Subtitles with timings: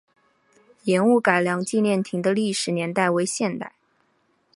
[0.85, 3.75] 盐务改良纪念亭的历史年代为现代。